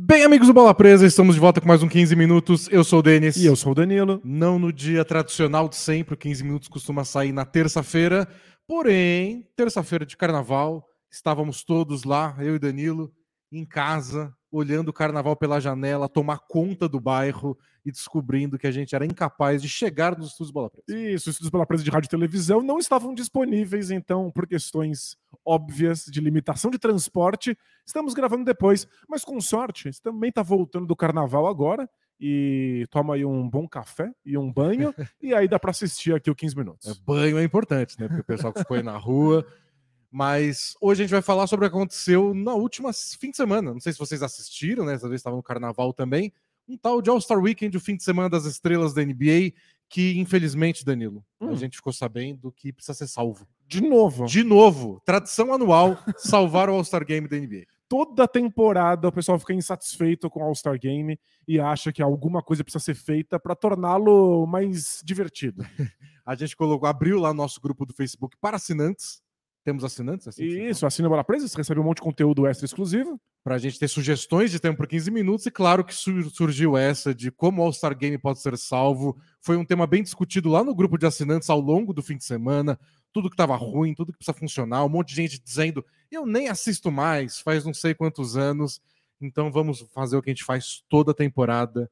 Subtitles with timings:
[0.00, 2.68] Bem, amigos do Bola Presa, estamos de volta com mais um 15 minutos.
[2.70, 3.36] Eu sou o Denis.
[3.36, 4.20] E eu sou o Danilo.
[4.24, 8.28] Não no dia tradicional de sempre, o 15 minutos costuma sair na terça-feira.
[8.64, 13.12] Porém, terça-feira de carnaval, estávamos todos lá, eu e Danilo,
[13.50, 18.70] em casa, olhando o carnaval pela janela, tomar conta do bairro e descobrindo que a
[18.70, 20.84] gente era incapaz de chegar nos estudos Bola Presa.
[20.88, 25.16] Isso, os estudos Bola Presa de rádio e televisão não estavam disponíveis, então, por questões
[25.44, 27.56] óbvias de limitação de transporte,
[27.86, 28.86] estamos gravando depois.
[29.08, 31.88] Mas com sorte, você também está voltando do carnaval agora
[32.20, 34.92] e toma aí um bom café e um banho,
[35.22, 36.88] e aí dá para assistir aqui o 15 minutos.
[36.88, 38.08] É, banho é importante, né?
[38.08, 39.46] Porque o pessoal que ficou aí na rua.
[40.10, 43.72] Mas hoje a gente vai falar sobre o que aconteceu na última fim de semana.
[43.72, 44.92] Não sei se vocês assistiram, né?
[44.96, 46.32] Vezes estavam no carnaval também.
[46.66, 49.52] Um tal de All-Star Weekend, o fim de semana das estrelas da NBA,
[49.88, 51.50] que infelizmente, Danilo, hum.
[51.50, 53.46] a gente ficou sabendo que precisa ser salvo.
[53.66, 54.26] De novo.
[54.26, 55.00] De novo.
[55.04, 57.64] Tradição anual, salvar o All-Star Game da NBA.
[57.88, 62.62] Toda temporada o pessoal fica insatisfeito com o All-Star Game e acha que alguma coisa
[62.62, 65.64] precisa ser feita para torná-lo mais divertido.
[66.24, 69.22] a gente colocou, abriu lá nosso grupo do Facebook para assinantes
[69.68, 70.26] temos assinantes?
[70.26, 73.20] Assim, Isso, assina Bola Presa, você recebe um monte de conteúdo extra exclusivo.
[73.44, 77.14] Para a gente ter sugestões de tempo por 15 minutos, e claro que surgiu essa
[77.14, 79.18] de como o All-Star Game pode ser salvo.
[79.42, 82.24] Foi um tema bem discutido lá no grupo de assinantes ao longo do fim de
[82.24, 82.80] semana.
[83.12, 86.48] Tudo que estava ruim, tudo que precisa funcionar, um monte de gente dizendo: eu nem
[86.48, 88.80] assisto mais, faz não sei quantos anos.
[89.20, 91.90] Então vamos fazer o que a gente faz toda temporada,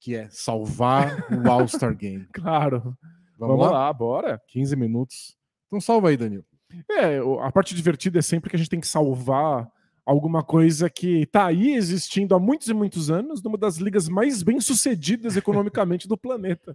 [0.00, 2.26] que é salvar o All-Star Game.
[2.32, 2.96] Claro.
[3.38, 3.70] Vamos, vamos lá?
[3.70, 4.40] lá, bora.
[4.48, 5.36] 15 minutos.
[5.66, 6.44] Então salva aí, Danilo.
[6.90, 9.70] É, a parte divertida é sempre que a gente tem que salvar
[10.08, 14.42] alguma coisa que está aí existindo há muitos e muitos anos, numa das ligas mais
[14.42, 16.74] bem-sucedidas economicamente do planeta.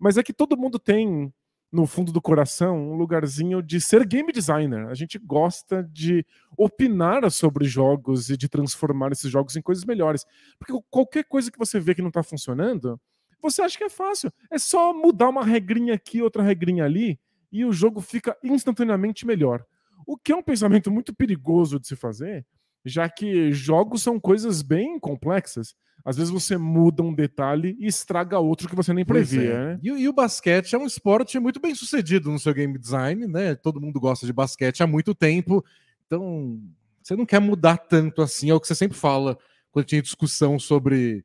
[0.00, 1.30] Mas é que todo mundo tem,
[1.70, 4.88] no fundo do coração, um lugarzinho de ser game designer.
[4.88, 6.24] A gente gosta de
[6.56, 10.24] opinar sobre jogos e de transformar esses jogos em coisas melhores.
[10.58, 12.98] Porque qualquer coisa que você vê que não está funcionando,
[13.42, 14.32] você acha que é fácil.
[14.50, 17.20] É só mudar uma regrinha aqui, outra regrinha ali,
[17.52, 19.64] e o jogo fica instantaneamente melhor.
[20.06, 22.44] O que é um pensamento muito perigoso de se fazer,
[22.84, 25.76] já que jogos são coisas bem complexas.
[26.04, 29.52] Às vezes você muda um detalhe e estraga outro que você nem previa.
[29.52, 29.64] É.
[29.66, 29.80] Né?
[29.82, 33.54] E, e, o basquete é um esporte muito bem sucedido no seu game design, né?
[33.54, 35.64] Todo mundo gosta de basquete há muito tempo.
[36.06, 36.60] Então,
[37.00, 39.38] você não quer mudar tanto assim, é o que você sempre fala
[39.70, 41.24] quando tinha discussão sobre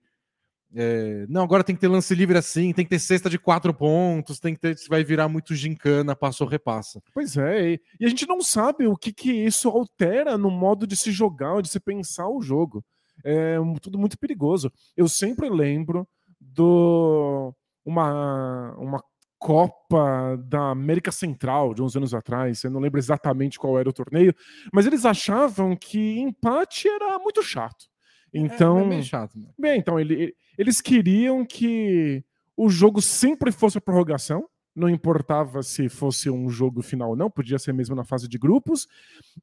[0.76, 3.74] é, não, agora tem que ter lance livre assim, tem que ter cesta de quatro
[3.74, 7.02] pontos, tem que ter, vai virar muito gincana, passa ou repassa.
[7.14, 10.96] Pois é, e a gente não sabe o que, que isso altera no modo de
[10.96, 12.84] se jogar, de se pensar o jogo.
[13.24, 14.72] É tudo muito perigoso.
[14.96, 16.08] Eu sempre lembro
[16.40, 19.02] do uma, uma
[19.40, 23.94] Copa da América Central de uns anos atrás, eu não lembro exatamente qual era o
[23.94, 24.36] torneio,
[24.74, 27.86] mas eles achavam que empate era muito chato.
[28.38, 29.38] Então, é, é bem chato.
[29.38, 29.48] Né?
[29.58, 32.24] Bem, então ele, eles queriam que
[32.56, 37.32] o jogo sempre fosse a prorrogação, não importava se fosse um jogo final ou não,
[37.32, 38.88] podia ser mesmo na fase de grupos.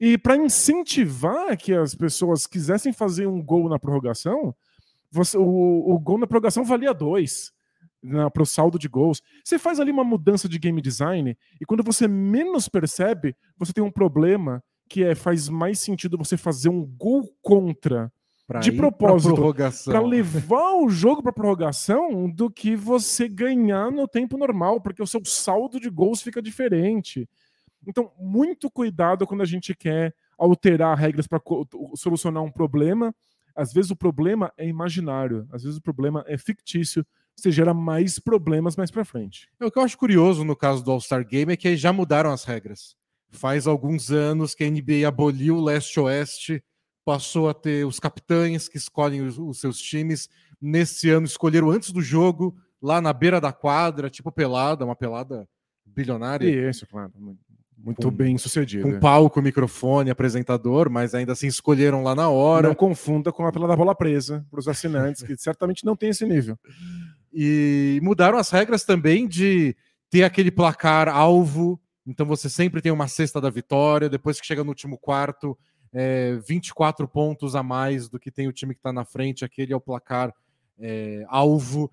[0.00, 4.54] E para incentivar que as pessoas quisessem fazer um gol na prorrogação,
[5.10, 7.52] você, o, o gol na prorrogação valia dois
[8.02, 9.22] né, para o saldo de gols.
[9.42, 13.82] Você faz ali uma mudança de game design e quando você menos percebe, você tem
[13.82, 18.12] um problema que é faz mais sentido você fazer um gol contra
[18.46, 19.54] Pra de propósito
[19.86, 25.06] para levar o jogo para prorrogação do que você ganhar no tempo normal, porque o
[25.06, 27.26] seu saldo de gols fica diferente.
[27.86, 31.40] Então, muito cuidado quando a gente quer alterar regras para
[31.94, 33.14] solucionar um problema.
[33.56, 37.06] Às vezes o problema é imaginário, às vezes o problema é fictício,
[37.36, 39.48] você gera mais problemas mais para frente.
[39.60, 42.44] O que eu acho curioso no caso do All-Star Game é que já mudaram as
[42.44, 42.96] regras.
[43.30, 46.62] Faz alguns anos que a NBA aboliu o leste-oeste
[47.04, 50.28] passou a ter os capitães que escolhem os, os, seus times.
[50.60, 55.48] Nesse ano escolheram antes do jogo, lá na beira da quadra, tipo pelada, uma pelada
[55.84, 56.70] bilionária.
[56.70, 57.12] Isso, claro.
[57.76, 58.90] Muito com, bem sucedido.
[58.90, 62.68] Com palco, microfone, apresentador, mas ainda assim escolheram lá na hora.
[62.68, 66.24] Não confunda com a pelada bola presa para os assinantes, que certamente não tem esse
[66.24, 66.58] nível.
[67.32, 69.76] E mudaram as regras também de
[70.08, 71.78] ter aquele placar alvo.
[72.06, 74.08] Então você sempre tem uma cesta da vitória.
[74.08, 75.58] Depois que chega no último quarto,
[75.94, 79.72] é, 24 pontos a mais do que tem o time que está na frente, aquele
[79.72, 80.34] é o placar
[80.78, 81.90] é, alvo.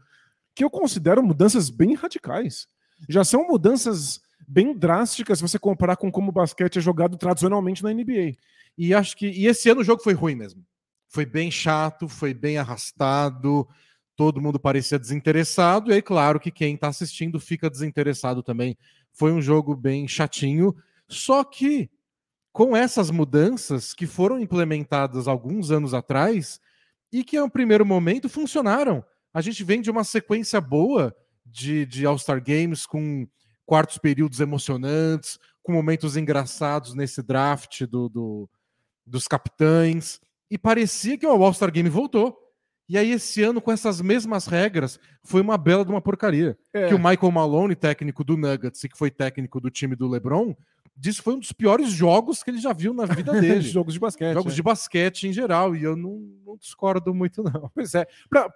[0.55, 2.67] Que eu considero mudanças bem radicais.
[3.07, 7.83] Já são mudanças bem drásticas se você comparar com como o basquete é jogado tradicionalmente
[7.83, 8.35] na NBA.
[8.77, 10.65] E acho que e esse ano o jogo foi ruim mesmo.
[11.07, 13.67] Foi bem chato, foi bem arrastado,
[14.15, 18.77] todo mundo parecia desinteressado, e aí, claro, que quem está assistindo fica desinteressado também.
[19.11, 20.75] Foi um jogo bem chatinho,
[21.07, 21.89] só que
[22.51, 26.59] com essas mudanças que foram implementadas alguns anos atrás,
[27.11, 29.03] e que, no primeiro momento, funcionaram.
[29.33, 31.15] A gente vem de uma sequência boa
[31.45, 33.27] de, de All-Star Games com
[33.65, 38.49] quartos períodos emocionantes, com momentos engraçados nesse draft do, do
[39.05, 40.19] dos capitães,
[40.49, 42.37] e parecia que o All-Star Game voltou.
[42.87, 46.57] E aí, esse ano, com essas mesmas regras, foi uma bela de uma porcaria.
[46.73, 46.89] É.
[46.89, 50.53] Que o Michael Malone, técnico do Nuggets e que foi técnico do time do LeBron,
[51.01, 53.61] disse que foi um dos piores jogos que ele já viu na vida dele.
[53.61, 54.33] Jogos de basquete.
[54.35, 54.55] Jogos é.
[54.55, 57.71] de basquete em geral, e eu não, não discordo muito, não.
[57.73, 58.05] Pois é.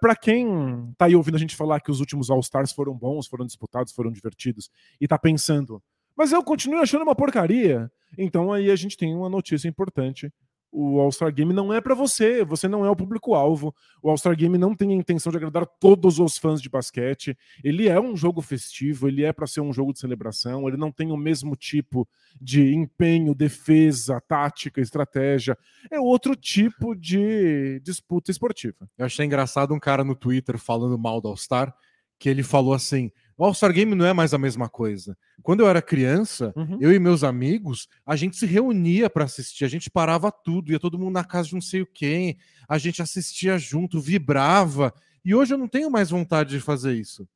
[0.00, 3.44] Pra quem tá aí ouvindo a gente falar que os últimos All-Stars foram bons, foram
[3.44, 4.70] disputados, foram divertidos,
[5.00, 5.82] e tá pensando,
[6.16, 7.90] mas eu continuo achando uma porcaria.
[8.16, 10.32] Então aí a gente tem uma notícia importante
[10.78, 13.74] o All-Star Game não é para você, você não é o público-alvo.
[14.02, 17.34] O All-Star Game não tem a intenção de agradar todos os fãs de basquete.
[17.64, 20.92] Ele é um jogo festivo, ele é para ser um jogo de celebração, ele não
[20.92, 22.06] tem o mesmo tipo
[22.38, 25.56] de empenho, defesa, tática, estratégia.
[25.90, 28.86] É outro tipo de disputa esportiva.
[28.98, 31.74] Eu achei engraçado um cara no Twitter falando mal do All-Star,
[32.18, 35.16] que ele falou assim: o All-Star Game não é mais a mesma coisa.
[35.42, 36.78] Quando eu era criança, uhum.
[36.80, 40.80] eu e meus amigos, a gente se reunia para assistir, a gente parava tudo, ia
[40.80, 44.92] todo mundo na casa de não sei o quem, a gente assistia junto, vibrava.
[45.22, 47.24] E hoje eu não tenho mais vontade de fazer isso.
[47.24, 47.28] O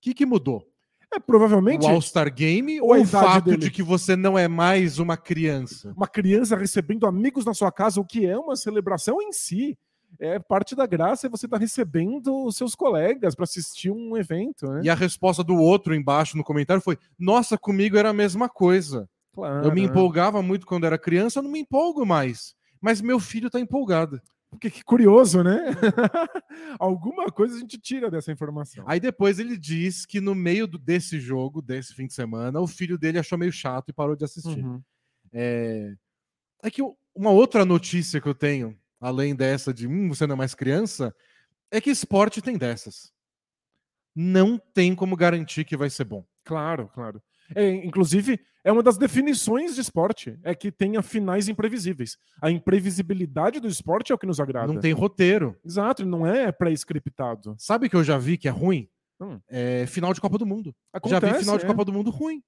[0.00, 0.68] que, que mudou?
[1.14, 3.58] É provavelmente o All-Star Game ou o fato dele.
[3.58, 5.92] de que você não é mais uma criança?
[5.94, 9.78] Uma criança recebendo amigos na sua casa, o que é uma celebração em si
[10.22, 14.16] é parte da graça é você estar tá recebendo os seus colegas para assistir um
[14.16, 14.70] evento.
[14.70, 14.82] Né?
[14.84, 19.08] E a resposta do outro embaixo no comentário foi: Nossa, comigo era a mesma coisa.
[19.34, 22.54] Claro, eu me empolgava muito quando era criança, eu não me empolgo mais.
[22.80, 24.20] Mas meu filho está empolgado.
[24.48, 25.58] Porque que curioso, né?
[26.78, 28.84] Alguma coisa a gente tira dessa informação.
[28.86, 32.66] Aí depois ele diz que no meio do, desse jogo, desse fim de semana, o
[32.66, 34.62] filho dele achou meio chato e parou de assistir.
[34.62, 34.80] Uhum.
[35.32, 35.94] É...
[36.62, 36.82] é que
[37.14, 41.14] uma outra notícia que eu tenho além dessa de hum, você não é mais criança,
[41.70, 43.12] é que esporte tem dessas.
[44.14, 46.24] Não tem como garantir que vai ser bom.
[46.44, 47.20] Claro, claro.
[47.54, 52.16] É, inclusive, é uma das definições de esporte, é que tenha finais imprevisíveis.
[52.40, 54.72] A imprevisibilidade do esporte é o que nos agrada.
[54.72, 55.58] Não tem roteiro.
[55.64, 57.56] Exato, não é pré-scriptado.
[57.58, 58.88] Sabe que eu já vi que é ruim?
[59.20, 59.40] Hum.
[59.48, 60.74] É final de Copa do Mundo.
[60.92, 61.66] Acontece, já vi final de é.
[61.66, 62.42] Copa do Mundo ruim.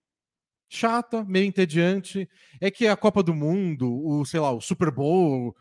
[0.69, 2.29] Chata, meio entediante.
[2.61, 5.55] É que a Copa do Mundo, o, sei lá, o Super Bowl,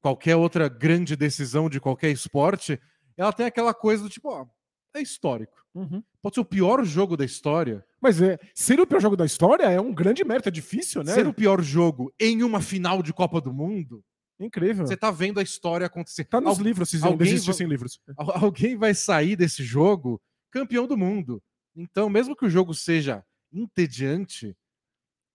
[0.00, 2.80] qualquer outra grande decisão de qualquer esporte,
[3.16, 4.46] ela tem aquela coisa do tipo, ó,
[4.94, 5.58] é histórico.
[5.74, 6.02] Uhum.
[6.22, 7.84] Pode ser o pior jogo da história.
[8.00, 11.14] Mas é, ser o pior jogo da história é um grande mérito, é difícil, né?
[11.14, 14.02] Ser o pior jogo em uma final de Copa do Mundo.
[14.40, 14.86] Incrível.
[14.86, 16.24] Você tá vendo a história acontecer.
[16.24, 18.00] Tá nos Al livros, se alguém existissem livros.
[18.16, 20.20] Alguém vai sair desse jogo
[20.50, 21.42] campeão do mundo.
[21.74, 24.56] Então, mesmo que o jogo seja entediante,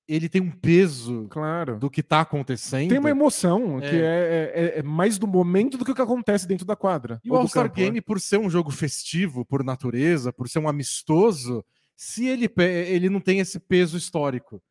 [0.07, 1.79] ele tem um peso claro.
[1.79, 2.89] do que está acontecendo.
[2.89, 3.89] Tem uma emoção, é.
[3.89, 7.19] que é, é, é, mais do momento do que o que acontece dentro da quadra.
[7.23, 7.71] E o All-Star né?
[7.73, 11.63] Game, por ser um jogo festivo, por natureza, por ser um amistoso,
[11.95, 14.61] se ele, ele não tem esse peso histórico.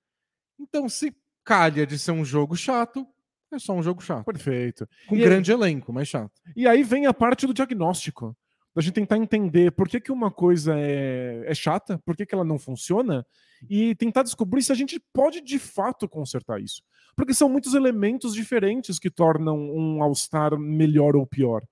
[0.59, 1.15] Então, se
[1.45, 3.07] calha de ser um jogo chato,
[3.51, 4.25] é só um jogo chato.
[4.25, 4.89] Perfeito.
[5.09, 5.57] Com e grande aí...
[5.57, 6.33] elenco, mas chato.
[6.55, 8.37] E aí vem a parte do diagnóstico
[8.75, 12.35] da gente tentar entender por que, que uma coisa é, é chata, por que, que
[12.35, 13.27] ela não funciona,
[13.69, 16.83] e tentar descobrir se a gente pode de fato consertar isso.
[17.15, 21.63] Porque são muitos elementos diferentes que tornam um All-Star melhor ou pior.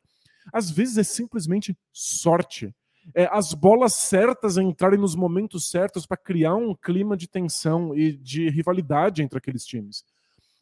[0.52, 2.74] Às vezes é simplesmente sorte.
[3.14, 8.12] É, as bolas certas entrarem nos momentos certos para criar um clima de tensão e
[8.12, 10.04] de rivalidade entre aqueles times.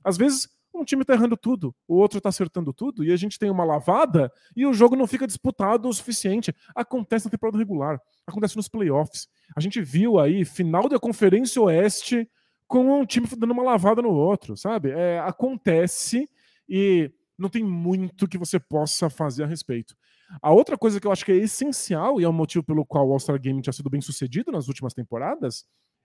[0.05, 3.39] Às vezes um time tá errando tudo, o outro tá acertando tudo, e a gente
[3.39, 6.55] tem uma lavada e o jogo não fica disputado o suficiente.
[6.75, 9.29] Acontece na temporada regular, acontece nos playoffs.
[9.57, 12.29] A gente viu aí final da Conferência Oeste
[12.67, 14.91] com um time dando uma lavada no outro, sabe?
[14.91, 16.29] É, acontece
[16.69, 19.95] e não tem muito que você possa fazer a respeito.
[20.43, 23.09] A outra coisa que eu acho que é essencial, e é o motivo pelo qual
[23.09, 25.65] o All-Star Game tinha sido bem sucedido nas últimas temporadas,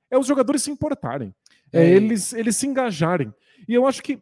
[0.09, 1.33] é os jogadores se importarem.
[1.71, 3.33] É, é eles, eles se engajarem.
[3.67, 4.21] E eu acho que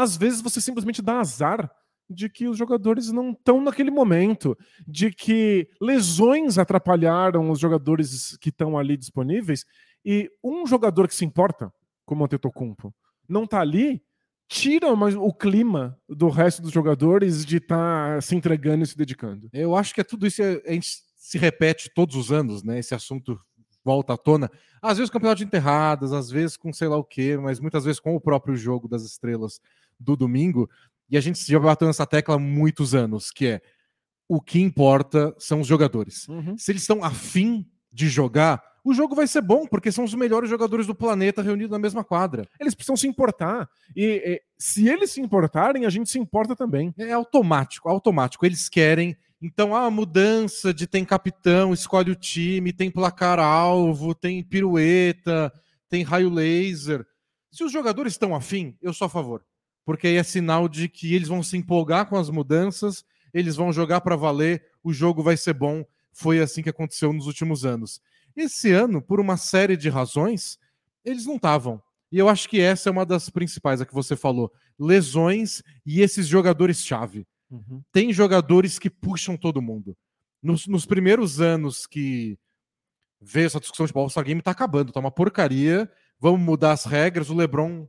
[0.00, 1.70] às vezes você simplesmente dá azar
[2.08, 8.48] de que os jogadores não estão naquele momento, de que lesões atrapalharam os jogadores que
[8.48, 9.64] estão ali disponíveis,
[10.04, 11.72] e um jogador que se importa,
[12.04, 12.92] como o Antetokounmpo,
[13.28, 14.02] não está ali,
[14.48, 19.48] tira o clima do resto dos jogadores de estar tá se entregando e se dedicando.
[19.52, 22.80] Eu acho que é tudo isso, a gente se repete todos os anos, né?
[22.80, 23.38] Esse assunto
[23.84, 24.50] volta à tona.
[24.82, 28.00] Às vezes campeonato de enterradas, às vezes com sei lá o quê, mas muitas vezes
[28.00, 29.60] com o próprio jogo das estrelas
[30.00, 30.68] do domingo.
[31.10, 33.60] E a gente já bateu nessa tecla há muitos anos, que é
[34.28, 36.28] o que importa são os jogadores.
[36.28, 36.56] Uhum.
[36.56, 40.48] Se eles estão afim de jogar, o jogo vai ser bom, porque são os melhores
[40.48, 42.48] jogadores do planeta reunidos na mesma quadra.
[42.58, 43.68] Eles precisam se importar.
[43.94, 46.94] E, e se eles se importarem, a gente se importa também.
[46.96, 48.46] É automático, automático.
[48.46, 49.16] Eles querem.
[49.42, 55.52] Então, a mudança de tem capitão, escolhe o time, tem placar-alvo, tem pirueta,
[55.88, 57.06] tem raio laser.
[57.50, 59.44] Se os jogadores estão afim, eu sou a favor.
[59.90, 63.04] Porque aí é sinal de que eles vão se empolgar com as mudanças,
[63.34, 65.84] eles vão jogar para valer, o jogo vai ser bom.
[66.12, 68.00] Foi assim que aconteceu nos últimos anos.
[68.36, 70.60] Esse ano, por uma série de razões,
[71.04, 71.82] eles não estavam.
[72.12, 74.52] E eu acho que essa é uma das principais, a que você falou.
[74.78, 77.26] Lesões e esses jogadores-chave.
[77.50, 77.82] Uhum.
[77.90, 79.96] Tem jogadores que puxam todo mundo.
[80.40, 82.38] Nos, nos primeiros anos que
[83.20, 85.90] veio essa discussão de All-Star Game, tá acabando, tá uma porcaria.
[86.20, 87.28] Vamos mudar as regras.
[87.28, 87.88] O LeBron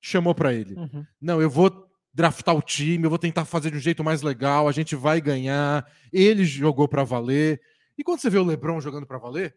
[0.00, 0.74] chamou para ele.
[0.74, 1.04] Uhum.
[1.20, 4.68] Não, eu vou draftar o time, eu vou tentar fazer de um jeito mais legal,
[4.68, 5.86] a gente vai ganhar.
[6.12, 7.60] Ele jogou para valer.
[7.96, 9.56] E quando você vê o LeBron jogando para valer,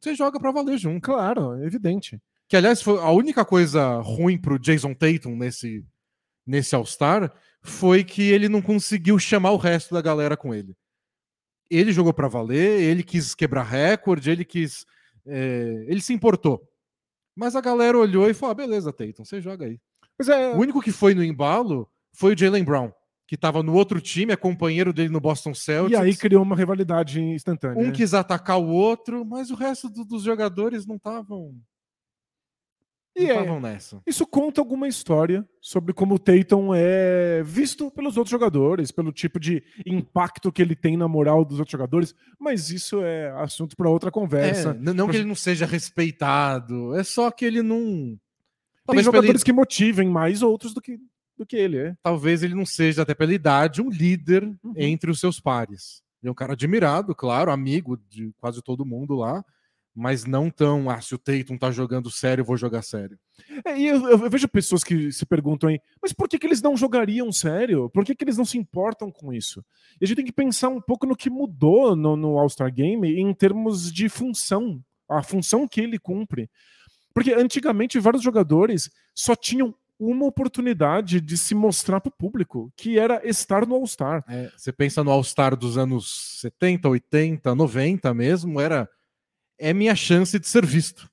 [0.00, 1.00] você joga para valer junto.
[1.00, 2.20] Claro, é evidente.
[2.48, 5.84] Que aliás foi a única coisa ruim pro Jason Tatum nesse
[6.44, 10.76] nesse All-Star foi que ele não conseguiu chamar o resto da galera com ele.
[11.70, 14.84] Ele jogou para valer, ele quis quebrar recorde, ele quis
[15.26, 16.68] é, ele se importou.
[17.34, 19.78] Mas a galera olhou e falou: ah, beleza, Tatum, você joga aí.
[20.28, 20.54] É...
[20.54, 22.92] O único que foi no embalo foi o Jalen Brown
[23.32, 25.98] que estava no outro time, é companheiro dele no Boston Celtics.
[25.98, 27.82] E aí criou uma rivalidade instantânea.
[27.82, 27.90] Um né?
[27.90, 31.54] quis atacar o outro, mas o resto do, dos jogadores não estavam.
[33.14, 34.00] E é, nessa.
[34.06, 39.38] Isso conta alguma história sobre como o Tatum é visto pelos outros jogadores, pelo tipo
[39.38, 43.90] de impacto que ele tem na moral dos outros jogadores, mas isso é assunto para
[43.90, 44.70] outra conversa.
[44.70, 47.78] É, não que ele não seja respeitado, é só que ele não.
[47.78, 48.18] Tem
[48.86, 49.44] Talvez jogadores ele...
[49.44, 50.98] que motivem mais outros do que
[51.36, 51.96] do que ele é.
[52.02, 54.74] Talvez ele não seja, até pela idade, um líder uhum.
[54.76, 56.02] entre os seus pares.
[56.22, 59.44] Ele é um cara admirado, claro, amigo de quase todo mundo lá,
[59.94, 63.18] mas não tão, ah, se o Tatum tá jogando sério, vou jogar sério.
[63.64, 66.62] É, e eu, eu, vejo pessoas que se perguntam aí, mas por que, que eles
[66.62, 67.90] não jogariam sério?
[67.90, 69.62] Por que, que eles não se importam com isso?
[70.00, 73.06] E a gente tem que pensar um pouco no que mudou no, no All-Star Game
[73.06, 76.48] em termos de função, a função que ele cumpre.
[77.12, 82.98] Porque antigamente vários jogadores só tinham uma oportunidade de se mostrar para o público, que
[82.98, 84.24] era estar no All-Star.
[84.26, 88.88] É, você pensa no All-Star dos anos 70, 80, 90 mesmo, era
[89.62, 91.08] é minha chance de ser visto.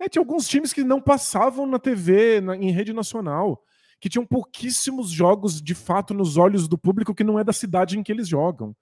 [0.00, 3.62] É, tinha alguns times que não passavam na TV, na, em rede nacional,
[4.00, 7.98] que tinham pouquíssimos jogos de fato nos olhos do público que não é da cidade
[7.98, 8.74] em que eles jogam.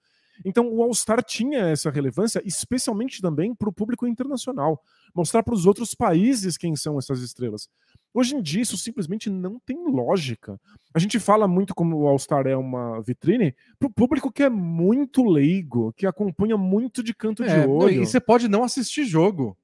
[0.44, 4.80] Então o All-Star tinha essa relevância, especialmente também para o público internacional,
[5.12, 7.68] mostrar para os outros países quem são essas estrelas.
[8.12, 10.60] Hoje em dia, isso simplesmente não tem lógica.
[10.92, 14.50] A gente fala muito como o All-Star é uma vitrine para o público que é
[14.50, 18.02] muito leigo, que acompanha muito de canto é, de olho.
[18.02, 19.56] E você pode não assistir jogo,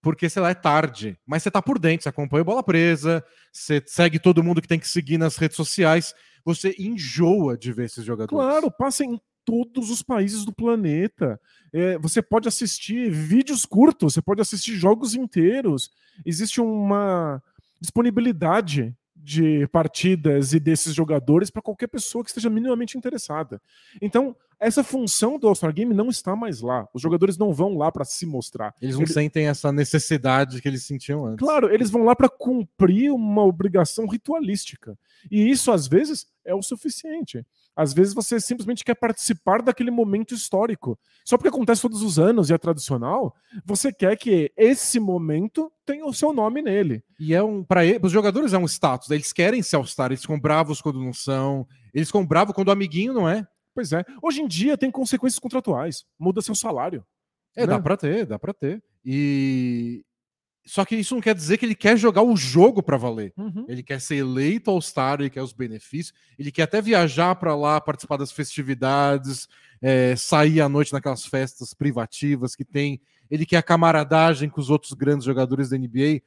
[0.00, 1.18] porque, sei lá, é tarde.
[1.26, 3.22] Mas você tá por dentro, você acompanha bola presa,
[3.52, 6.14] você segue todo mundo que tem que seguir nas redes sociais.
[6.44, 8.30] Você enjoa de ver esses jogadores.
[8.30, 11.38] Claro, passa em todos os países do planeta.
[11.72, 15.90] É, você pode assistir vídeos curtos, você pode assistir jogos inteiros.
[16.24, 17.42] Existe uma
[17.82, 23.60] disponibilidade de partidas e desses jogadores para qualquer pessoa que esteja minimamente interessada.
[24.00, 26.88] Então, essa função do All-Star Game não está mais lá.
[26.94, 28.74] Os jogadores não vão lá para se mostrar.
[28.80, 29.12] Eles não eles...
[29.12, 31.44] sentem essa necessidade que eles sentiam antes.
[31.44, 34.96] Claro, eles vão lá para cumprir uma obrigação ritualística.
[35.30, 37.44] E isso, às vezes, é o suficiente.
[37.74, 40.98] Às vezes você simplesmente quer participar daquele momento histórico.
[41.24, 46.04] Só porque acontece todos os anos e é tradicional, você quer que esse momento tenha
[46.04, 47.02] o seu nome nele.
[47.18, 49.10] E é um para os jogadores é um status.
[49.10, 52.72] Eles querem se All-Star, eles ficam bravos quando não são, eles ficam bravos quando o
[52.72, 53.46] amiguinho não é.
[53.74, 54.04] Pois é.
[54.22, 56.04] Hoje em dia tem consequências contratuais.
[56.18, 57.04] Muda seu salário.
[57.56, 57.68] É, né?
[57.68, 58.82] dá para ter, dá para ter.
[59.04, 60.04] E
[60.64, 63.32] só que isso não quer dizer que ele quer jogar o jogo para valer.
[63.36, 63.64] Uhum.
[63.68, 67.80] Ele quer ser eleito All-Star, ele quer os benefícios, ele quer até viajar para lá,
[67.80, 69.48] participar das festividades,
[69.80, 73.00] é, sair à noite naquelas festas privativas que tem.
[73.28, 76.22] Ele quer a camaradagem com os outros grandes jogadores da NBA.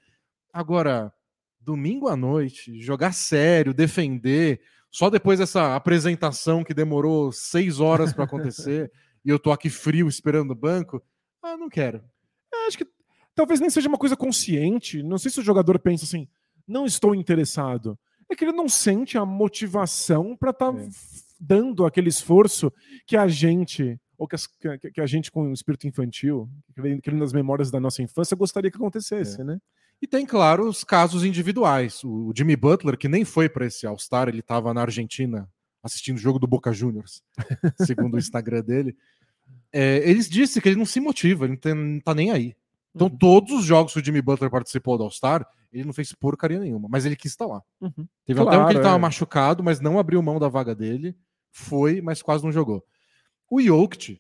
[0.52, 1.14] Agora,
[1.62, 4.60] domingo à noite, jogar sério, defender,
[4.92, 8.92] só depois dessa apresentação que demorou seis horas para acontecer
[9.26, 11.02] e eu tô aqui frio esperando o banco,
[11.42, 12.04] ah, não quero.
[12.68, 12.88] Acho que
[13.36, 15.04] talvez nem seja uma coisa consciente.
[15.04, 16.28] Não sei se o jogador pensa assim,
[16.68, 18.00] não estou interessado.
[18.30, 20.88] É que ele não sente a motivação para estar tá é.
[21.40, 22.74] dando aquele esforço
[23.06, 26.50] que a gente, ou que, as, que, que a gente com o espírito infantil,
[27.04, 29.44] querendo nas memórias da nossa infância, gostaria que acontecesse, é.
[29.44, 29.60] né?
[30.02, 32.04] E tem, claro, os casos individuais.
[32.04, 35.50] O Jimmy Butler, que nem foi para esse All-Star, ele estava na Argentina
[35.82, 37.22] assistindo o jogo do Boca Juniors,
[37.86, 38.98] segundo o Instagram dele.
[39.72, 42.56] É, eles disse que ele não se motiva, ele não tá nem aí.
[42.96, 43.18] Então, Uhum.
[43.18, 46.88] todos os jogos que o Jimmy Butler participou do All-Star, ele não fez porcaria nenhuma,
[46.90, 47.62] mas ele quis estar lá.
[47.82, 48.08] Uhum.
[48.26, 49.00] Teve até um Claro, que ele tava é.
[49.00, 51.14] machucado, mas não abriu mão da vaga dele.
[51.52, 52.84] Foi, mas quase não jogou.
[53.52, 54.20] O Jokic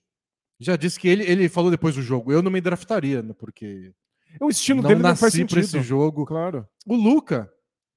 [0.60, 3.94] já disse que ele, ele falou depois do jogo, eu não me draftaria, né, porque
[4.41, 5.60] O estilo não dele não faz sentido.
[5.60, 6.25] esse jogo.
[6.25, 6.67] Claro.
[6.86, 7.50] O Luca,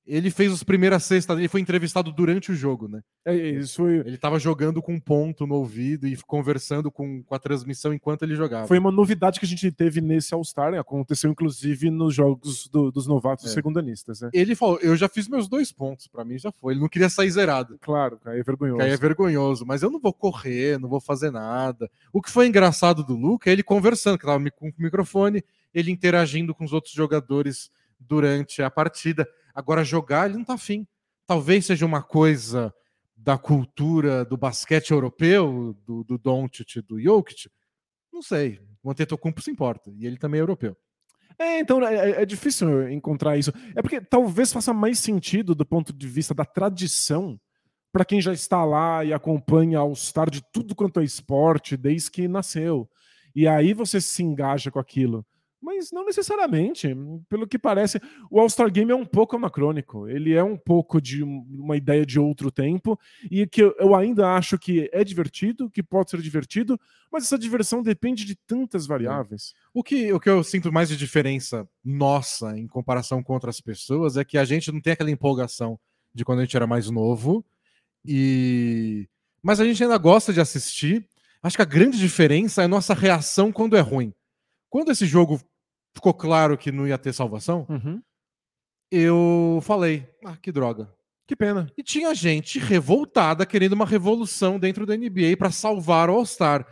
[0.09, 3.00] ele fez os primeiras cestas dele, foi entrevistado durante o jogo, né?
[3.27, 7.35] É, isso foi, Ele tava jogando com um ponto no ouvido e conversando com, com
[7.35, 8.67] a transmissão enquanto ele jogava.
[8.67, 10.73] foi uma novidade que a gente teve nesse All-Star.
[10.73, 10.79] né?
[10.79, 13.49] Aconteceu, inclusive, nos jogos do- dos novatos É.
[13.49, 14.21] segundanistas.
[14.23, 14.31] Né?
[14.33, 16.73] Ele falou, eu já fiz meus dois pontos, pra mim já foi.
[16.73, 17.79] Ele não queria sair zerado.
[17.81, 18.81] Claro, cara, é vergonhoso.
[18.83, 21.91] Aí é vergonhoso, mas eu não vou correr, não vou fazer nada.
[22.12, 25.91] O que foi engraçado do Luca é ele conversando, que tava com o microfone, ele
[25.91, 29.29] interagindo com os outros jogadores durante a partida.
[29.59, 30.87] Agora, jogar, ele não tá afim.
[31.27, 32.73] Talvez seja uma coisa
[33.17, 37.50] da cultura do basquete europeu, do, do Doncic do Jokic.
[38.12, 38.61] Não sei.
[38.85, 40.77] O Antetokounmpo se importa, e ele também é europeu.
[41.37, 43.53] É, então é, é- é difícil encontrar isso.
[43.75, 47.37] É porque talvez faça mais sentido do ponto de vista da tradição
[47.93, 52.29] para quem já está lá e acompanha All-Star de tudo quanto é esporte desde que
[52.29, 52.88] nasceu.
[53.35, 55.27] E aí você se engaja com aquilo.
[55.61, 56.88] Mas não necessariamente.
[57.29, 58.00] Pelo que parece,
[58.31, 60.09] o All-Star Game é um pouco anacrônico.
[60.09, 62.99] Ele é um pouco de um- uma ideia de outro tempo.
[63.31, 66.79] E que eu, eu ainda acho que é divertido, que pode ser divertido,
[67.11, 69.53] mas essa diversão depende de tantas variáveis.
[69.75, 74.17] O que, o que eu sinto mais de diferença nossa em comparação com outras pessoas
[74.17, 75.79] é que a gente não tem aquela empolgação
[76.15, 77.45] de quando a gente era mais novo.
[78.05, 79.09] E
[79.43, 81.07] mas a gente ainda gosta de assistir.
[81.43, 84.12] Acho que a grande diferença é a nossa reação quando é ruim.
[84.70, 85.40] Quando esse jogo
[85.94, 88.00] ficou claro que não ia ter salvação, Uhum.
[88.90, 90.92] eu falei: "Ah, que droga".
[91.26, 91.70] Que pena.
[91.76, 96.66] E tinha gente revoltada querendo uma revolução dentro da NBA para salvar o All-Star.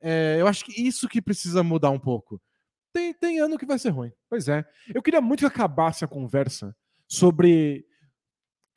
[0.00, 2.40] É, eu acho que isso que precisa mudar um pouco.
[2.94, 4.10] Tem, tem ano que vai ser ruim.
[4.30, 4.64] Pois é.
[4.94, 6.74] Eu queria muito que acabasse a conversa
[7.06, 7.84] sobre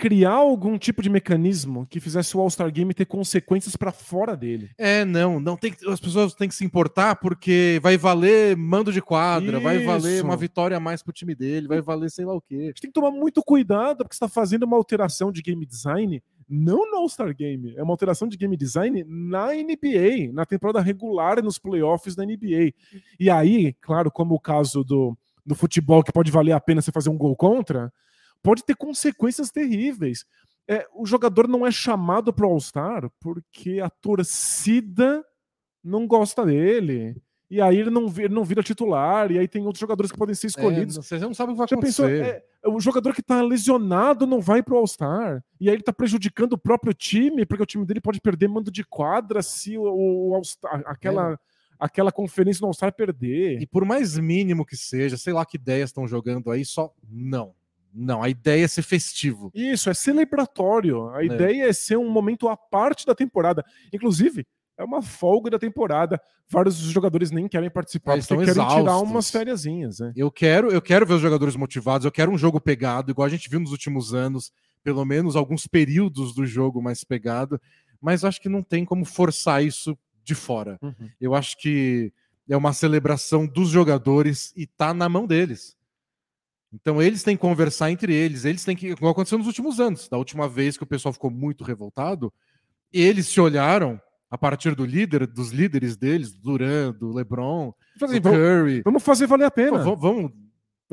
[0.04, 4.70] criar algum tipo de mecanismo que fizesse o All-Star Game ter consequências para fora dele.
[4.78, 8.92] É, não, não tem que- as pessoas têm que se importar porque vai valer mando
[8.92, 10.26] de quadra, vai valer Isso.
[10.26, 12.56] uma vitória a mais pro time dele, vai valer sei lá o quê.
[12.56, 16.22] A gente tem que tomar muito cuidado porque está fazendo uma alteração de game design
[16.50, 21.39] não no All-Star Game, é uma alteração de game design na NBA, na temporada regular
[21.39, 22.74] e nos playoffs da NBA.
[23.18, 26.92] E aí, claro, como o caso do, do futebol, que pode valer a pena você
[26.92, 27.89] fazer um gol contra,
[28.43, 30.25] pode ter consequências terríveis.
[30.67, 35.25] É, o jogador não é chamado para o All-Star porque a torcida
[35.84, 37.15] não gosta dele.
[37.49, 40.34] E aí ele não, ele não vira titular, e aí tem outros jogadores que podem
[40.34, 40.97] ser escolhidos.
[40.97, 42.06] É, você não sabe o que vai Já pensou?
[42.06, 42.43] acontecer.
[42.63, 45.43] É, o jogador que tá lesionado não vai pro All-Star.
[45.60, 48.71] E aí ele tá prejudicando o próprio time, porque o time dele pode perder mando
[48.71, 50.41] de quadra se o, o
[50.86, 51.39] aquela,
[51.79, 53.62] aquela conferência no All-Star perder.
[53.62, 57.53] E por mais mínimo que seja, sei lá que ideias estão jogando aí, só não.
[57.93, 59.51] Não, a ideia é ser festivo.
[59.53, 61.10] Isso, é celebratório.
[61.10, 63.63] A ideia é ser um momento à parte da temporada.
[63.93, 64.45] Inclusive,
[64.77, 66.19] é uma folga da temporada.
[66.49, 70.12] Vários dos jogadores nem querem participar, Eles porque estão querem tirar umas fériasinhas, né?
[70.15, 73.29] Eu quero, eu quero ver os jogadores motivados, eu quero um jogo pegado, igual a
[73.29, 74.51] gente viu nos últimos anos,
[74.84, 77.60] pelo menos alguns períodos do jogo mais pegado,
[78.01, 80.77] mas acho que não tem como forçar isso de fora.
[80.82, 81.10] Uhum.
[81.19, 82.12] Eu acho que
[82.49, 85.77] é uma celebração dos jogadores e tá na mão deles.
[86.74, 90.10] Então eles têm que conversar entre eles, eles têm que, igual aconteceu nos últimos anos,
[90.10, 92.34] da última vez que o pessoal ficou muito revoltado,
[92.92, 98.22] eles se olharam a partir do líder, dos líderes deles, Duran, do LeBron, Assim, do
[98.24, 98.82] vamos, Curry.
[98.84, 99.78] vamos fazer valer a Pô, pena.
[99.78, 100.32] vamos, vamos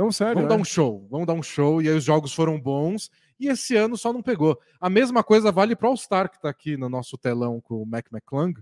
[0.00, 0.34] Vamos sério.
[0.34, 0.56] Vamos né?
[0.56, 1.82] dar um show, vamos dar um show.
[1.82, 3.10] E aí os jogos foram bons.
[3.38, 4.58] E esse ano só não pegou.
[4.80, 7.86] A mesma coisa vale para o All-Star, que está aqui no nosso telão com o
[7.86, 8.54] Mac McClung.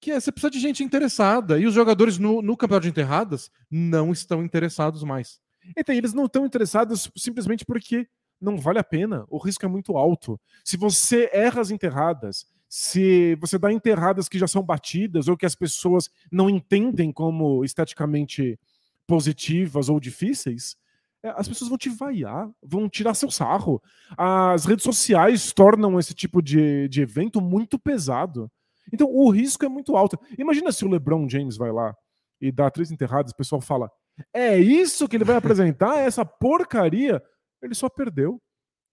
[0.00, 1.56] Que é, você precisa de gente interessada.
[1.56, 5.40] E os jogadores no, no campeonato de enterradas não estão interessados mais.
[5.76, 8.08] Então, eles não estão interessados simplesmente porque
[8.40, 9.24] não vale a pena.
[9.28, 10.40] O risco é muito alto.
[10.64, 15.44] Se você erra as enterradas, se você dá enterradas que já são batidas ou que
[15.44, 18.58] as pessoas não entendem como esteticamente
[19.06, 20.76] positivas ou difíceis,
[21.22, 23.82] é, as pessoas vão te vaiar, vão tirar seu sarro.
[24.16, 28.50] As redes sociais tornam esse tipo de, de evento muito pesado.
[28.92, 30.18] Então o risco é muito alto.
[30.38, 31.94] Imagina se o LeBron James vai lá
[32.40, 33.90] e dá três enterradas, o pessoal fala:
[34.32, 35.98] é isso que ele vai apresentar?
[35.98, 37.22] Essa porcaria?
[37.62, 38.40] Ele só perdeu.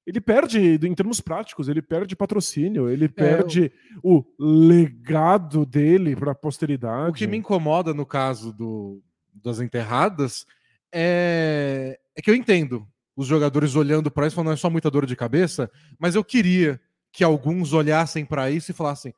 [0.06, 6.36] Ele perde em termos práticos, ele perde patrocínio, ele perde o legado dele para a
[6.36, 7.10] posteridade.
[7.10, 10.46] O que me incomoda no caso do, das enterradas
[10.94, 12.88] é, é que eu entendo
[13.18, 16.24] os jogadores olhando para isso falando, não é só muita dor de cabeça, mas eu
[16.24, 16.80] queria
[17.12, 19.14] que alguns olhassem para isso e falassem: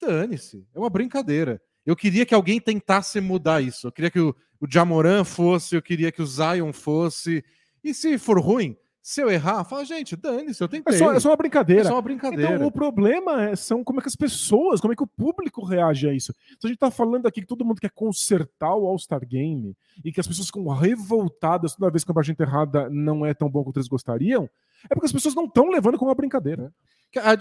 [0.00, 1.60] dane-se, é uma brincadeira.
[1.84, 3.86] Eu queria que alguém tentasse mudar isso.
[3.86, 7.44] Eu queria que o, o Jamoran fosse, eu queria que o Zion fosse.
[7.82, 10.94] E se for ruim, se eu errar, fala, gente, dane-se, eu tentei.
[10.94, 11.82] É só, é só uma brincadeira.
[11.82, 12.54] É só uma brincadeira.
[12.54, 15.64] Então, o problema é, são como é que as pessoas, como é que o público
[15.64, 16.32] reage a isso.
[16.32, 20.12] Se a gente tá falando aqui que todo mundo quer consertar o All-Star Game e
[20.12, 23.64] que as pessoas ficam revoltadas toda vez que a partida errada não é tão bom
[23.64, 24.48] quanto eles gostariam,
[24.88, 26.72] é porque as pessoas não estão levando como uma brincadeira.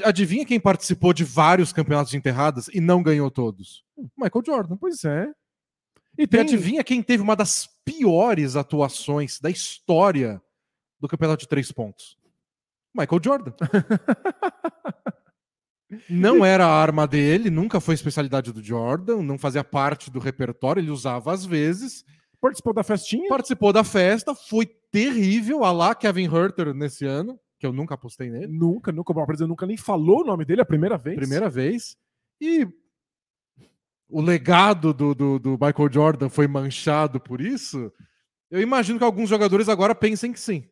[0.04, 3.86] Adivinha quem participou de vários campeonatos de enterradas e não ganhou todos?
[4.18, 4.78] Michael Jordan.
[4.78, 5.32] Pois é.
[6.18, 6.40] E, tem...
[6.40, 10.42] e adivinha quem teve uma das piores atuações da história
[11.02, 12.18] do campeonato de três pontos?
[12.96, 13.54] Michael Jordan.
[16.10, 20.80] não era a arma dele, nunca foi especialidade do Jordan, não fazia parte do repertório,
[20.80, 22.06] ele usava às vezes.
[22.40, 23.28] Participou da festinha?
[23.28, 25.64] Participou da festa, foi terrível.
[25.64, 28.48] A lá Kevin Herter nesse ano, que eu nunca apostei nele.
[28.48, 29.12] Nunca, nunca.
[29.12, 31.16] O presidente nunca nem falou o nome dele a primeira vez.
[31.16, 31.96] Primeira vez.
[32.40, 32.68] E
[34.10, 37.92] o legado do, do, do Michael Jordan foi manchado por isso.
[38.50, 40.68] Eu imagino que alguns jogadores agora pensem que sim.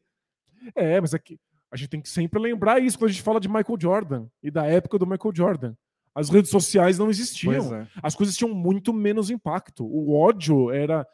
[0.76, 3.40] É, mas aqui é a gente tem que sempre lembrar isso quando a gente fala
[3.40, 5.76] de Michael Jordan e da época do Michael Jordan.
[6.14, 7.76] As redes sociais não existiam.
[7.76, 7.88] É.
[8.02, 9.86] As coisas tinham muito menos impacto.
[9.86, 11.08] O ódio era.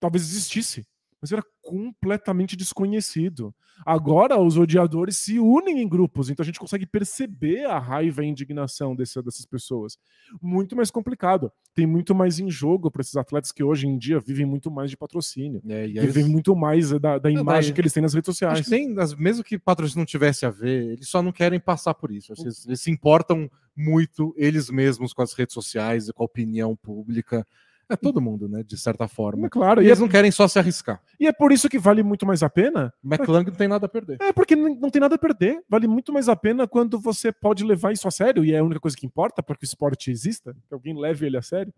[0.00, 0.86] Talvez existisse,
[1.20, 3.54] mas era completamente desconhecido.
[3.84, 8.26] Agora os odiadores se unem em grupos, então a gente consegue perceber a raiva e
[8.26, 9.98] a indignação desse, dessas pessoas.
[10.40, 11.52] Muito mais complicado.
[11.74, 14.90] Tem muito mais em jogo para esses atletas que hoje em dia vivem muito mais
[14.90, 15.62] de patrocínio.
[15.68, 18.64] É, e vivem muito mais da, da imagem que eles têm nas redes sociais.
[18.64, 22.10] Que nem, mesmo que patrocínio não tivesse a ver, eles só não querem passar por
[22.10, 22.32] isso.
[22.38, 26.74] Eles, eles se importam muito eles mesmos com as redes sociais e com a opinião
[26.74, 27.46] pública.
[27.90, 28.62] É todo mundo, né?
[28.62, 29.46] De certa forma.
[29.46, 29.82] É claro.
[29.82, 30.00] E, eles é...
[30.00, 31.00] não querem só se arriscar.
[31.18, 32.92] E é por isso que vale muito mais a pena.
[33.02, 34.18] McClung não tem nada a perder.
[34.20, 35.62] É porque não tem nada a perder.
[35.68, 38.64] Vale muito mais a pena quando você pode levar isso a sério, e é a
[38.64, 41.72] única coisa que importa para que o esporte exista, que alguém leve ele a sério,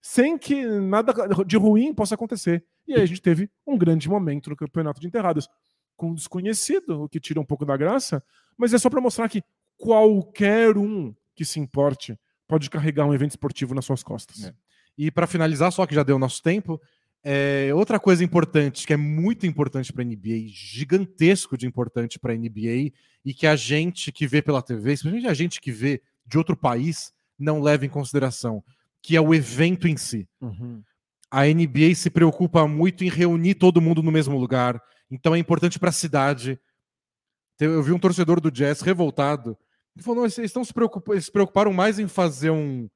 [0.00, 1.12] sem que nada
[1.44, 2.64] de ruim possa acontecer.
[2.88, 5.48] E aí a gente teve um grande momento no campeonato de enterradas
[5.94, 8.24] com um desconhecido, o que tira um pouco da graça,
[8.56, 9.42] mas é só para mostrar que
[9.76, 12.18] qualquer um que se importe
[12.48, 14.44] pode carregar um evento esportivo nas suas costas.
[14.44, 14.54] É.
[15.00, 16.78] E para finalizar, só que já deu nosso tempo,
[17.24, 22.34] é, outra coisa importante, que é muito importante para a NBA, gigantesco de importante para
[22.34, 22.92] a NBA,
[23.24, 26.54] e que a gente que vê pela TV, especialmente a gente que vê de outro
[26.54, 28.62] país, não leva em consideração,
[29.00, 30.28] que é o evento em si.
[30.38, 30.82] Uhum.
[31.30, 34.78] A NBA se preocupa muito em reunir todo mundo no mesmo lugar,
[35.10, 36.60] então é importante para a cidade.
[37.58, 39.56] Eu vi um torcedor do Jazz revoltado,
[39.96, 40.74] que falou: eles, estão se,
[41.08, 42.86] eles se preocuparam mais em fazer um,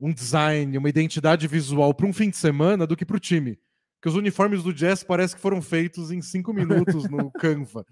[0.00, 3.58] um design, uma identidade visual para um fim de semana do que para o time.
[3.94, 7.84] Porque os uniformes do Jazz parece que foram feitos em cinco minutos no Canva.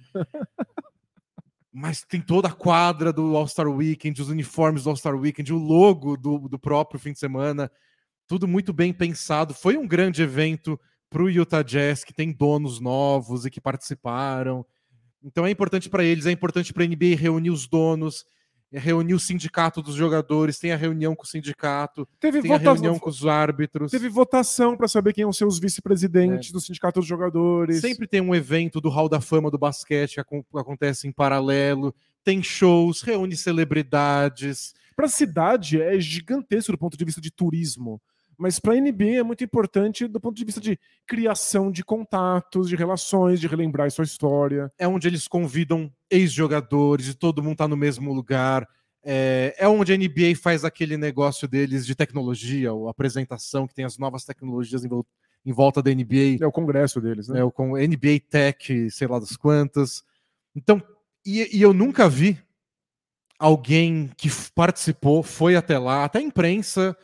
[1.72, 6.16] Mas tem toda a quadra do All-Star Weekend, os uniformes do All-Star Weekend, o logo
[6.16, 7.70] do, do próprio fim de semana.
[8.28, 9.54] Tudo muito bem pensado.
[9.54, 10.78] Foi um grande evento
[11.10, 14.64] para o Utah Jazz, que tem donos novos e que participaram.
[15.22, 18.24] Então é importante para eles, é importante para a NBA reunir os donos,
[18.74, 22.72] é reunir o sindicato dos jogadores, tem a reunião com o sindicato, teve tem votação,
[22.72, 23.92] a reunião com os árbitros.
[23.92, 26.52] Teve votação para saber quem são ser os vice-presidentes é.
[26.52, 27.80] do sindicato dos jogadores.
[27.80, 31.94] Sempre tem um evento do Hall da Fama do basquete que acontece em paralelo.
[32.24, 34.74] Tem shows, reúne celebridades.
[34.96, 38.02] Para a cidade é gigantesco do ponto de vista de turismo.
[38.38, 42.68] Mas para a NBA é muito importante do ponto de vista de criação de contatos,
[42.68, 44.73] de relações, de relembrar sua história.
[44.79, 48.68] É onde eles convidam ex-jogadores e todo mundo está no mesmo lugar.
[49.03, 53.85] É, é, onde a NBA faz aquele negócio deles de tecnologia, a apresentação que tem
[53.85, 54.88] as novas tecnologias em,
[55.44, 56.38] em volta da NBA.
[56.40, 57.40] É o congresso deles, né?
[57.40, 60.03] É o NBA Tech, sei lá das quantas.
[60.57, 60.83] Então,
[61.25, 62.38] e, e eu nunca vi
[63.38, 66.97] alguém que participou, foi até lá, até a imprensa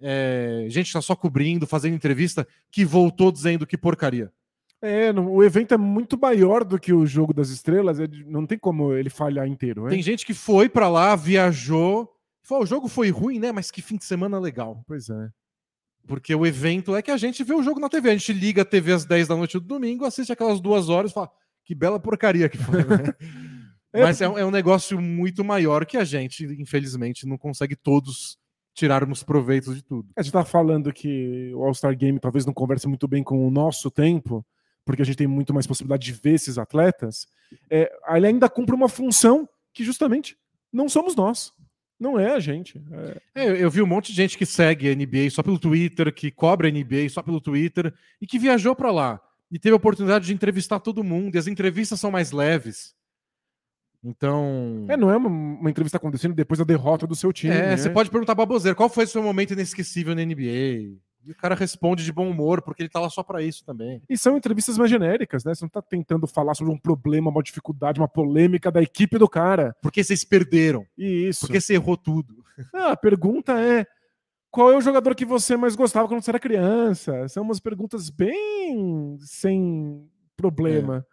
[0.00, 4.32] é, gente está só cobrindo, fazendo entrevista, que voltou dizendo que porcaria.
[4.80, 8.92] É, o evento é muito maior do que o jogo das estrelas, não tem como
[8.92, 9.88] ele falhar inteiro.
[9.88, 12.08] Tem gente que foi para lá, viajou,
[12.42, 13.50] falou, o jogo foi ruim, né?
[13.50, 14.84] Mas que fim de semana legal.
[14.86, 15.30] Pois é.
[16.06, 18.10] Porque o evento é que a gente vê o jogo na TV.
[18.10, 21.10] A gente liga a TV às 10 da noite do domingo, assiste aquelas duas horas
[21.10, 21.30] e fala,
[21.64, 23.14] que bela porcaria que foi, né?
[23.92, 28.37] é, Mas é é um negócio muito maior que a gente, infelizmente, não consegue todos
[28.78, 30.08] tirarmos proveitos de tudo.
[30.16, 33.50] A gente está falando que o All-Star Game talvez não converse muito bem com o
[33.50, 34.46] nosso tempo,
[34.84, 37.26] porque a gente tem muito mais possibilidade de ver esses atletas.
[37.68, 40.36] É, ele ainda cumpre uma função que justamente
[40.72, 41.52] não somos nós.
[41.98, 42.80] Não é a gente.
[43.34, 43.44] É...
[43.44, 46.30] É, eu vi um monte de gente que segue a NBA só pelo Twitter, que
[46.30, 50.26] cobra a NBA só pelo Twitter e que viajou para lá e teve a oportunidade
[50.26, 51.34] de entrevistar todo mundo.
[51.34, 52.94] E as entrevistas são mais leves.
[54.08, 54.86] Então.
[54.88, 57.54] É, não é uma, uma entrevista acontecendo depois da derrota do seu time.
[57.54, 57.76] É, né?
[57.76, 60.96] você pode perguntar pra Bozeiro, qual foi o seu momento inesquecível na NBA?
[61.24, 64.02] E o cara responde de bom humor, porque ele tá lá só pra isso também.
[64.08, 65.54] E são entrevistas mais genéricas, né?
[65.54, 69.28] Você não tá tentando falar sobre um problema, uma dificuldade, uma polêmica da equipe do
[69.28, 69.76] cara.
[69.82, 70.86] Porque vocês perderam.
[70.96, 71.40] E isso.
[71.40, 72.42] Porque você errou tudo.
[72.72, 73.86] Ah, a pergunta é:
[74.50, 77.28] qual é o jogador que você mais gostava quando você era criança?
[77.28, 81.04] São umas perguntas bem sem problema.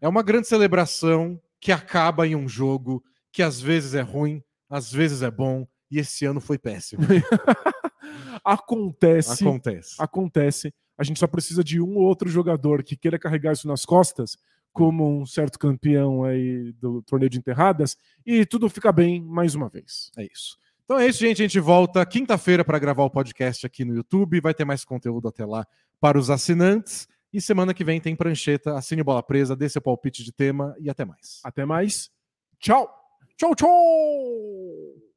[0.00, 4.90] É uma grande celebração que acaba em um jogo que às vezes é ruim, às
[4.92, 7.02] vezes é bom, e esse ano foi péssimo.
[8.44, 9.44] Acontece.
[9.44, 9.96] Acontece.
[9.98, 10.74] acontece.
[10.96, 14.36] A gente só precisa de um ou outro jogador que queira carregar isso nas costas,
[14.72, 19.68] como um certo campeão aí do torneio de enterradas, e tudo fica bem mais uma
[19.68, 20.10] vez.
[20.16, 20.56] É isso.
[20.84, 21.42] Então é isso, gente.
[21.42, 24.40] A gente volta quinta-feira para gravar o podcast aqui no YouTube.
[24.40, 25.66] Vai ter mais conteúdo até lá
[26.00, 27.06] para os assinantes.
[27.32, 30.90] E semana que vem tem prancheta, assine bola presa, dê seu palpite de tema e
[30.90, 31.40] até mais.
[31.44, 32.10] Até mais.
[32.58, 32.88] Tchau.
[33.36, 35.09] Tchau, tchau.